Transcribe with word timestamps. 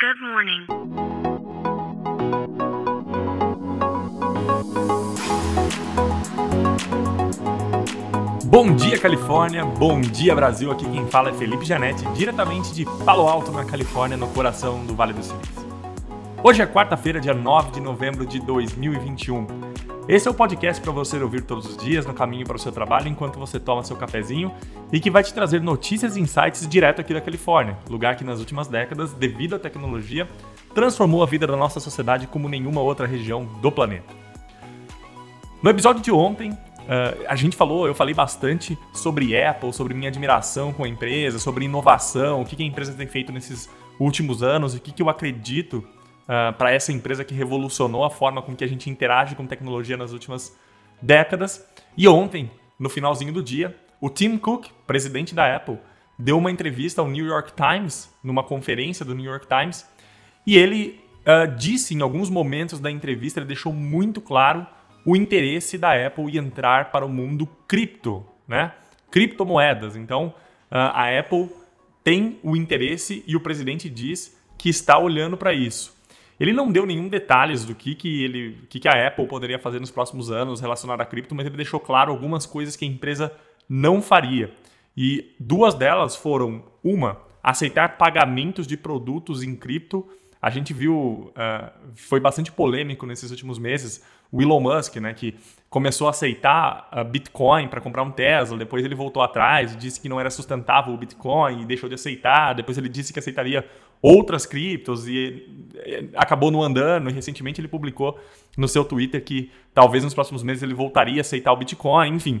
Good 0.00 0.18
morning. 0.22 0.64
Bom 8.46 8.74
dia, 8.74 8.98
Califórnia. 8.98 9.62
Bom 9.62 10.00
dia, 10.00 10.34
Brasil. 10.34 10.70
Aqui 10.70 10.88
quem 10.90 11.06
fala 11.08 11.28
é 11.28 11.34
Felipe 11.34 11.66
Janete, 11.66 12.02
diretamente 12.14 12.72
de 12.72 12.86
Palo 13.04 13.28
Alto, 13.28 13.52
na 13.52 13.62
Califórnia, 13.66 14.16
no 14.16 14.28
coração 14.28 14.86
do 14.86 14.94
Vale 14.94 15.12
do 15.12 15.22
Silício. 15.22 15.68
Hoje 16.42 16.62
é 16.62 16.66
quarta-feira, 16.66 17.20
dia 17.20 17.34
9 17.34 17.72
de 17.72 17.80
novembro 17.82 18.24
de 18.24 18.40
2021. 18.40 19.46
Esse 20.10 20.26
é 20.26 20.30
o 20.32 20.34
podcast 20.34 20.82
para 20.82 20.90
você 20.90 21.16
ouvir 21.22 21.42
todos 21.42 21.66
os 21.66 21.76
dias 21.76 22.04
no 22.04 22.12
caminho 22.12 22.44
para 22.44 22.56
o 22.56 22.58
seu 22.58 22.72
trabalho 22.72 23.06
enquanto 23.06 23.38
você 23.38 23.60
toma 23.60 23.84
seu 23.84 23.94
cafezinho 23.94 24.52
e 24.92 24.98
que 24.98 25.08
vai 25.08 25.22
te 25.22 25.32
trazer 25.32 25.60
notícias 25.60 26.16
e 26.16 26.20
insights 26.20 26.66
direto 26.66 27.00
aqui 27.00 27.14
da 27.14 27.20
Califórnia, 27.20 27.78
lugar 27.88 28.16
que 28.16 28.24
nas 28.24 28.40
últimas 28.40 28.66
décadas, 28.66 29.12
devido 29.12 29.54
à 29.54 29.58
tecnologia, 29.60 30.28
transformou 30.74 31.22
a 31.22 31.26
vida 31.26 31.46
da 31.46 31.56
nossa 31.56 31.78
sociedade 31.78 32.26
como 32.26 32.48
nenhuma 32.48 32.80
outra 32.80 33.06
região 33.06 33.44
do 33.62 33.70
planeta. 33.70 34.12
No 35.62 35.70
episódio 35.70 36.02
de 36.02 36.10
ontem, 36.10 36.58
Uh, 36.80 37.24
a 37.28 37.36
gente 37.36 37.56
falou, 37.56 37.86
eu 37.86 37.94
falei 37.94 38.14
bastante 38.14 38.76
sobre 38.92 39.40
Apple, 39.40 39.72
sobre 39.72 39.94
minha 39.94 40.08
admiração 40.08 40.72
com 40.72 40.82
a 40.82 40.88
empresa, 40.88 41.38
sobre 41.38 41.66
inovação, 41.66 42.40
o 42.40 42.44
que, 42.44 42.56
que 42.56 42.64
a 42.64 42.66
empresa 42.66 42.92
tem 42.94 43.06
feito 43.06 43.30
nesses 43.30 43.70
últimos 43.96 44.42
anos, 44.42 44.74
o 44.74 44.80
que, 44.80 44.90
que 44.90 45.00
eu 45.00 45.08
acredito 45.08 45.86
uh, 46.30 46.52
para 46.52 46.70
essa 46.70 46.92
empresa 46.92 47.24
que 47.24 47.34
revolucionou 47.34 48.04
a 48.04 48.10
forma 48.10 48.40
com 48.40 48.54
que 48.54 48.62
a 48.62 48.68
gente 48.68 48.88
interage 48.88 49.34
com 49.34 49.46
tecnologia 49.46 49.96
nas 49.96 50.12
últimas 50.12 50.56
décadas. 51.02 51.66
E 51.96 52.06
ontem, 52.06 52.48
no 52.78 52.88
finalzinho 52.88 53.32
do 53.32 53.42
dia, 53.42 53.76
o 54.00 54.08
Tim 54.08 54.38
Cook, 54.38 54.68
presidente 54.86 55.34
da 55.34 55.56
Apple, 55.56 55.78
deu 56.16 56.38
uma 56.38 56.50
entrevista 56.50 57.00
ao 57.00 57.08
New 57.08 57.26
York 57.26 57.52
Times, 57.54 58.14
numa 58.22 58.44
conferência 58.44 59.04
do 59.04 59.14
New 59.14 59.28
York 59.28 59.46
Times, 59.48 59.84
e 60.46 60.56
ele 60.56 61.00
uh, 61.26 61.52
disse 61.56 61.94
em 61.94 62.00
alguns 62.00 62.30
momentos 62.30 62.78
da 62.78 62.90
entrevista, 62.90 63.40
ele 63.40 63.46
deixou 63.46 63.72
muito 63.72 64.20
claro 64.20 64.64
o 65.04 65.16
interesse 65.16 65.76
da 65.76 66.06
Apple 66.06 66.30
em 66.30 66.36
entrar 66.36 66.92
para 66.92 67.04
o 67.04 67.08
mundo 67.08 67.48
cripto, 67.66 68.24
né? 68.46 68.72
Criptomoedas. 69.10 69.96
Então, 69.96 70.34
a 70.70 71.18
Apple 71.18 71.48
tem 72.04 72.38
o 72.44 72.54
interesse 72.54 73.24
e 73.26 73.34
o 73.34 73.40
presidente 73.40 73.88
diz 73.88 74.38
que 74.56 74.68
está 74.68 74.98
olhando 74.98 75.36
para 75.36 75.52
isso. 75.52 75.99
Ele 76.40 76.54
não 76.54 76.72
deu 76.72 76.86
nenhum 76.86 77.06
detalhes 77.06 77.66
do 77.66 77.74
que, 77.74 77.94
que, 77.94 78.24
ele, 78.24 78.56
que, 78.70 78.80
que 78.80 78.88
a 78.88 79.06
Apple 79.06 79.26
poderia 79.26 79.58
fazer 79.58 79.78
nos 79.78 79.90
próximos 79.90 80.30
anos 80.30 80.58
relacionado 80.58 81.02
a 81.02 81.04
cripto, 81.04 81.34
mas 81.34 81.44
ele 81.44 81.56
deixou 81.56 81.78
claro 81.78 82.10
algumas 82.10 82.46
coisas 82.46 82.74
que 82.74 82.84
a 82.86 82.88
empresa 82.88 83.30
não 83.68 84.00
faria. 84.00 84.50
E 84.96 85.36
duas 85.38 85.74
delas 85.74 86.16
foram: 86.16 86.64
uma, 86.82 87.20
aceitar 87.42 87.98
pagamentos 87.98 88.66
de 88.66 88.78
produtos 88.78 89.42
em 89.42 89.54
cripto. 89.54 90.08
A 90.40 90.48
gente 90.48 90.72
viu, 90.72 91.32
uh, 91.34 91.70
foi 91.94 92.18
bastante 92.18 92.50
polêmico 92.50 93.04
nesses 93.06 93.30
últimos 93.30 93.58
meses, 93.58 94.02
o 94.32 94.40
Elon 94.40 94.60
Musk, 94.60 94.96
né, 94.96 95.12
que 95.12 95.34
começou 95.68 96.06
a 96.06 96.10
aceitar 96.10 96.88
a 96.90 97.04
Bitcoin 97.04 97.68
para 97.68 97.80
comprar 97.80 98.02
um 98.02 98.10
Tesla, 98.10 98.56
depois 98.56 98.84
ele 98.84 98.94
voltou 98.94 99.22
atrás 99.22 99.76
disse 99.76 100.00
que 100.00 100.08
não 100.08 100.20
era 100.20 100.30
sustentável 100.30 100.94
o 100.94 100.96
Bitcoin 100.96 101.62
e 101.62 101.64
deixou 101.66 101.88
de 101.88 101.94
aceitar, 101.96 102.54
depois 102.54 102.78
ele 102.78 102.88
disse 102.88 103.12
que 103.12 103.18
aceitaria 103.18 103.68
outras 104.00 104.46
criptos 104.46 105.06
e 105.06 105.46
acabou 106.16 106.50
não 106.50 106.62
andando 106.62 107.10
e 107.10 107.12
recentemente 107.12 107.60
ele 107.60 107.68
publicou 107.68 108.18
no 108.56 108.66
seu 108.66 108.84
Twitter 108.84 109.22
que 109.22 109.50
talvez 109.74 110.02
nos 110.02 110.14
próximos 110.14 110.42
meses 110.42 110.62
ele 110.62 110.74
voltaria 110.74 111.18
a 111.18 111.22
aceitar 111.22 111.52
o 111.52 111.56
Bitcoin, 111.56 112.14
enfim. 112.14 112.40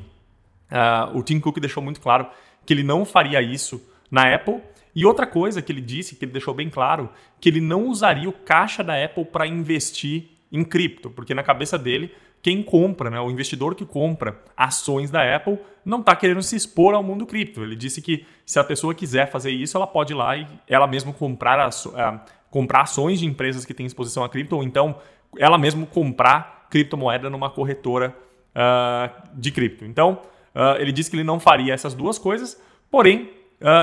Uh, 0.70 1.18
o 1.18 1.22
Tim 1.22 1.40
Cook 1.40 1.58
deixou 1.58 1.82
muito 1.82 2.00
claro 2.00 2.28
que 2.64 2.72
ele 2.72 2.82
não 2.82 3.04
faria 3.04 3.42
isso 3.42 3.82
na 4.10 4.34
Apple. 4.34 4.60
E 4.94 5.04
outra 5.04 5.26
coisa 5.26 5.62
que 5.62 5.70
ele 5.70 5.80
disse, 5.80 6.16
que 6.16 6.24
ele 6.24 6.32
deixou 6.32 6.54
bem 6.54 6.68
claro, 6.68 7.10
que 7.40 7.48
ele 7.48 7.60
não 7.60 7.86
usaria 7.86 8.28
o 8.28 8.32
caixa 8.32 8.82
da 8.82 9.02
Apple 9.02 9.24
para 9.24 9.46
investir 9.46 10.28
em 10.52 10.64
cripto, 10.64 11.10
porque 11.10 11.34
na 11.34 11.42
cabeça 11.42 11.78
dele, 11.78 12.12
quem 12.42 12.62
compra, 12.62 13.10
né, 13.10 13.20
o 13.20 13.30
investidor 13.30 13.74
que 13.74 13.84
compra 13.84 14.40
ações 14.56 15.10
da 15.10 15.36
Apple, 15.36 15.58
não 15.84 16.00
está 16.00 16.16
querendo 16.16 16.42
se 16.42 16.56
expor 16.56 16.94
ao 16.94 17.02
mundo 17.02 17.26
cripto. 17.26 17.62
Ele 17.62 17.76
disse 17.76 18.02
que 18.02 18.26
se 18.44 18.58
a 18.58 18.64
pessoa 18.64 18.94
quiser 18.94 19.30
fazer 19.30 19.50
isso, 19.50 19.76
ela 19.76 19.86
pode 19.86 20.12
ir 20.12 20.16
lá 20.16 20.36
e 20.36 20.46
ela 20.66 20.86
mesma 20.86 21.12
comprar, 21.12 21.68
uh, 21.68 22.20
comprar 22.50 22.82
ações 22.82 23.20
de 23.20 23.26
empresas 23.26 23.64
que 23.64 23.74
têm 23.74 23.86
exposição 23.86 24.24
a 24.24 24.28
cripto, 24.28 24.56
ou 24.56 24.62
então 24.62 24.96
ela 25.38 25.58
mesma 25.58 25.86
comprar 25.86 26.66
criptomoeda 26.70 27.30
numa 27.30 27.50
corretora 27.50 28.16
uh, 28.50 29.28
de 29.34 29.50
cripto. 29.50 29.84
Então, 29.84 30.22
uh, 30.54 30.80
ele 30.80 30.92
disse 30.92 31.10
que 31.10 31.16
ele 31.16 31.24
não 31.24 31.38
faria 31.38 31.74
essas 31.74 31.94
duas 31.94 32.18
coisas, 32.18 32.60
porém, 32.90 33.30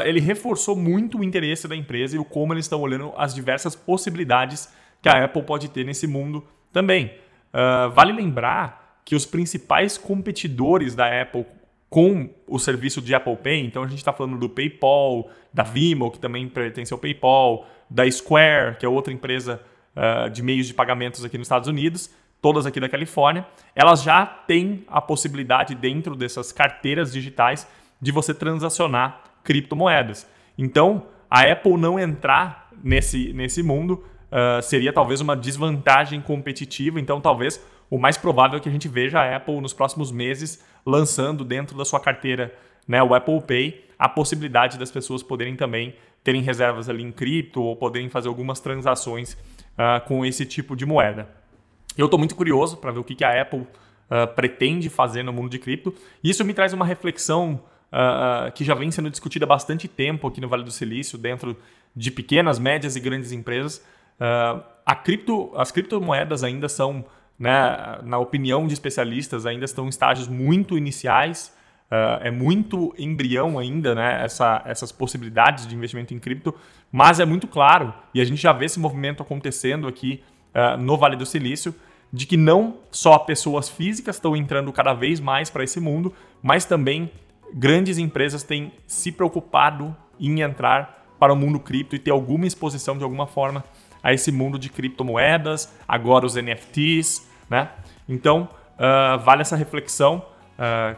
ele 0.06 0.20
reforçou 0.20 0.76
muito 0.76 1.20
o 1.20 1.24
interesse 1.24 1.68
da 1.68 1.76
empresa 1.76 2.16
e 2.16 2.20
o 2.20 2.26
como 2.26 2.54
eles 2.54 2.66
estão 2.66 2.82
olhando 2.82 3.14
as 3.16 3.34
diversas 3.34 3.76
possibilidades 3.76 4.68
que 5.02 5.10
a 5.10 5.26
Apple 5.26 5.44
pode 5.44 5.70
ter 5.70 5.86
nesse 5.86 6.08
mundo 6.08 6.44
também. 6.72 7.12
Uh, 7.54 7.90
vale 7.92 8.12
lembrar 8.12 9.02
que 9.06 9.16
os 9.16 9.26
principais 9.26 9.98
competidores 9.98 10.96
da 10.96 11.22
Apple 11.22 11.46
com 11.90 12.30
o 12.46 12.60
serviço 12.60 13.02
de 13.02 13.16
Apple 13.16 13.38
Pay, 13.38 13.66
então 13.66 13.82
a 13.82 13.88
gente 13.88 14.00
está 14.00 14.12
falando 14.12 14.38
do 14.38 14.50
PayPal, 14.50 15.30
da 15.54 15.64
Vimo, 15.64 16.12
que 16.12 16.20
também 16.20 16.48
pertence 16.50 16.92
ao 16.92 17.00
PayPal, 17.00 17.66
da 17.90 18.10
Square, 18.12 18.76
que 18.78 18.86
é 18.86 18.90
outra 18.90 19.14
empresa 19.14 19.62
uh, 19.96 20.30
de 20.30 20.44
meios 20.44 20.68
de 20.68 20.74
pagamentos 20.74 21.24
aqui 21.24 21.38
nos 21.38 21.46
Estados 21.46 21.70
Unidos, 21.70 22.14
todas 22.42 22.66
aqui 22.66 22.80
da 22.80 22.90
Califórnia, 22.90 23.48
elas 23.74 24.04
já 24.04 24.26
têm 24.26 24.84
a 24.88 25.00
possibilidade 25.00 25.74
dentro 25.74 26.16
dessas 26.16 26.52
carteiras 26.52 27.14
digitais 27.14 27.66
de 28.02 28.12
você 28.12 28.34
transacionar 28.34 29.24
criptomoedas. 29.48 30.28
Então, 30.58 31.08
a 31.32 31.42
Apple 31.50 31.78
não 31.78 31.98
entrar 31.98 32.70
nesse, 32.84 33.32
nesse 33.32 33.64
mundo 33.64 34.04
uh, 34.30 34.62
seria 34.62 34.92
talvez 34.92 35.22
uma 35.22 35.38
desvantagem 35.38 36.20
competitiva. 36.20 37.00
Então, 37.00 37.22
talvez 37.22 37.66
o 37.90 37.98
mais 37.98 38.18
provável 38.18 38.58
é 38.58 38.60
que 38.60 38.68
a 38.68 38.72
gente 38.72 38.90
veja 38.90 39.22
a 39.22 39.38
Apple 39.38 39.62
nos 39.62 39.72
próximos 39.72 40.12
meses 40.12 40.62
lançando 40.86 41.46
dentro 41.46 41.78
da 41.78 41.86
sua 41.86 42.02
carteira 42.02 42.54
né, 42.86 43.02
o 43.02 43.16
Apple 43.16 43.42
Pay 43.42 43.86
a 43.98 44.10
possibilidade 44.10 44.78
das 44.78 44.92
pessoas 44.92 45.24
poderem 45.24 45.56
também 45.56 45.96
terem 46.24 46.42
reservas 46.42 46.90
ali 46.90 47.02
em 47.02 47.12
cripto 47.12 47.64
ou 47.64 47.76
poderem 47.76 48.10
fazer 48.10 48.28
algumas 48.28 48.60
transações 48.60 49.34
uh, 49.34 50.06
com 50.06 50.26
esse 50.26 50.46
tipo 50.46 50.76
de 50.76 50.86
moeda. 50.86 51.30
Eu 51.98 52.06
estou 52.06 52.20
muito 52.20 52.36
curioso 52.36 52.78
para 52.78 52.92
ver 52.92 53.00
o 53.00 53.04
que, 53.04 53.16
que 53.16 53.24
a 53.24 53.42
Apple 53.42 53.62
uh, 53.62 54.28
pretende 54.36 54.90
fazer 54.90 55.24
no 55.24 55.32
mundo 55.32 55.50
de 55.50 55.58
cripto. 55.58 55.96
Isso 56.22 56.44
me 56.44 56.54
traz 56.54 56.74
uma 56.74 56.86
reflexão 56.86 57.62
uh, 57.92 58.52
que 58.52 58.64
já 58.64 58.74
vem 58.74 58.92
sendo 58.92 59.10
discutida 59.10 59.46
há 59.46 59.48
bastante 59.48 59.88
tempo 59.88 60.28
aqui 60.28 60.42
no 60.42 60.48
Vale 60.48 60.64
do 60.64 60.72
Silício, 60.72 61.18
dentro 61.18 61.58
de 61.96 62.12
pequenas, 62.12 62.60
médias 62.60 62.96
e 62.96 63.00
grandes 63.00 63.32
empresas, 63.32 63.84
Uh, 64.18 64.64
a 64.86 64.96
cripto, 64.96 65.52
as 65.56 65.72
criptomoedas 65.72 66.44
ainda 66.44 66.68
são, 66.68 67.06
né, 67.38 68.00
na 68.04 68.18
opinião 68.18 68.66
de 68.66 68.74
especialistas, 68.74 69.46
ainda 69.46 69.66
estão 69.66 69.86
em 69.86 69.90
estágios 69.90 70.28
muito 70.28 70.78
iniciais. 70.78 71.56
Uh, 71.90 72.20
é 72.22 72.32
muito 72.32 72.94
embrião 72.98 73.58
ainda, 73.58 73.96
né, 73.96 74.24
essa, 74.24 74.62
essas 74.66 74.92
possibilidades 74.92 75.66
de 75.66 75.76
investimento 75.76 76.14
em 76.14 76.20
cripto, 76.20 76.54
mas 76.92 77.20
é 77.20 77.26
muito 77.26 77.48
claro, 77.48 77.94
e 78.14 78.20
a 78.20 78.26
gente 78.26 78.42
já 78.42 78.52
vê 78.52 78.66
esse 78.66 78.78
movimento 78.78 79.24
acontecendo 79.24 79.88
aqui 79.88 80.22
uh, 80.54 80.78
no 80.78 80.98
Vale 80.98 81.16
do 81.16 81.26
Silício, 81.26 81.74
de 82.12 82.26
que 82.26 82.36
não 82.36 82.78
só 82.92 83.18
pessoas 83.20 83.70
físicas 83.70 84.18
estão 84.18 84.36
entrando 84.36 84.72
cada 84.74 84.94
vez 84.94 85.22
mais 85.22 85.50
para 85.50 85.64
esse 85.64 85.80
mundo, 85.80 86.14
mas 86.42 86.66
também 86.66 87.10
grandes 87.54 87.98
empresas 87.98 88.44
têm 88.44 88.72
se 88.86 89.12
preocupado 89.12 89.96
em 90.20 90.42
entrar 90.42 91.06
para 91.20 91.34
o 91.34 91.36
mundo 91.36 91.60
cripto 91.60 91.96
e 91.96 92.00
ter 92.00 92.12
alguma 92.12 92.46
exposição 92.46 92.98
de 92.98 93.04
alguma 93.04 93.28
forma 93.28 93.64
a 94.04 94.14
esse 94.14 94.32
mundo 94.32 94.60
de 94.60 94.70
criptomoedas, 94.70 95.74
agora 95.88 96.26
os 96.26 96.36
NFTs, 96.36 97.28
né? 97.50 97.70
Então, 98.08 98.48
uh, 98.76 99.20
vale 99.20 99.42
essa 99.42 99.56
reflexão. 99.56 100.24
Uh, 100.58 100.96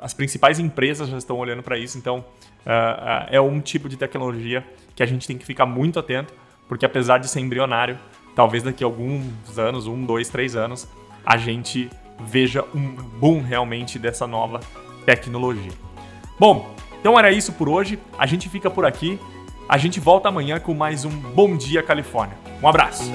as 0.00 0.12
principais 0.12 0.58
empresas 0.58 1.08
já 1.08 1.16
estão 1.16 1.38
olhando 1.38 1.62
para 1.62 1.78
isso, 1.78 1.96
então 1.96 2.24
uh, 2.66 3.26
é 3.30 3.40
um 3.40 3.60
tipo 3.60 3.88
de 3.88 3.96
tecnologia 3.96 4.66
que 4.94 5.02
a 5.02 5.06
gente 5.06 5.26
tem 5.26 5.38
que 5.38 5.44
ficar 5.44 5.66
muito 5.66 5.98
atento, 5.98 6.34
porque 6.68 6.84
apesar 6.84 7.18
de 7.18 7.28
ser 7.28 7.40
embrionário, 7.40 7.98
talvez 8.34 8.62
daqui 8.62 8.82
a 8.82 8.86
alguns 8.86 9.58
anos, 9.58 9.86
um, 9.86 10.04
dois, 10.04 10.28
três 10.28 10.56
anos, 10.56 10.88
a 11.24 11.36
gente 11.36 11.88
veja 12.20 12.64
um 12.74 12.94
boom 12.94 13.42
realmente 13.42 13.98
dessa 13.98 14.26
nova 14.26 14.60
tecnologia. 15.04 15.72
Bom, 16.38 16.74
então 17.00 17.18
era 17.18 17.30
isso 17.30 17.52
por 17.52 17.68
hoje. 17.68 17.98
A 18.18 18.26
gente 18.26 18.48
fica 18.48 18.70
por 18.70 18.84
aqui. 18.84 19.18
A 19.68 19.78
gente 19.78 20.00
volta 20.00 20.28
amanhã 20.28 20.58
com 20.58 20.74
mais 20.74 21.04
um 21.04 21.10
Bom 21.10 21.56
Dia 21.56 21.82
Califórnia. 21.82 22.36
Um 22.62 22.68
abraço! 22.68 23.10